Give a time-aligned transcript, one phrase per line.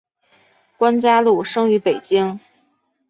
[0.77, 2.39] 关嘉禄生于北京。